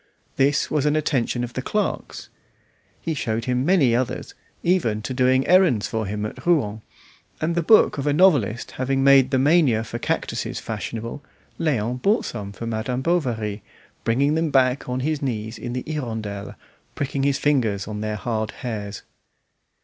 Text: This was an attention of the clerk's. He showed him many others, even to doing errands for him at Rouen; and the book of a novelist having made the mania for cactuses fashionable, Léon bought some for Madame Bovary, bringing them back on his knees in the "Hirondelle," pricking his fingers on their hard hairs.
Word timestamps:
This 0.35 0.71
was 0.71 0.87
an 0.87 0.95
attention 0.95 1.43
of 1.43 1.53
the 1.53 1.61
clerk's. 1.61 2.29
He 3.01 3.13
showed 3.13 3.45
him 3.45 3.63
many 3.63 3.95
others, 3.95 4.33
even 4.63 5.03
to 5.03 5.13
doing 5.13 5.45
errands 5.45 5.85
for 5.87 6.07
him 6.07 6.25
at 6.25 6.43
Rouen; 6.43 6.81
and 7.39 7.53
the 7.53 7.61
book 7.61 7.99
of 7.99 8.07
a 8.07 8.11
novelist 8.11 8.71
having 8.71 9.03
made 9.03 9.29
the 9.29 9.37
mania 9.37 9.83
for 9.83 9.99
cactuses 9.99 10.59
fashionable, 10.59 11.23
Léon 11.59 12.01
bought 12.01 12.25
some 12.25 12.51
for 12.51 12.65
Madame 12.65 13.03
Bovary, 13.03 13.61
bringing 14.03 14.33
them 14.33 14.49
back 14.49 14.89
on 14.89 15.01
his 15.01 15.21
knees 15.21 15.59
in 15.59 15.73
the 15.73 15.83
"Hirondelle," 15.85 16.55
pricking 16.95 17.21
his 17.21 17.37
fingers 17.37 17.87
on 17.87 18.01
their 18.01 18.15
hard 18.15 18.49
hairs. 18.63 19.03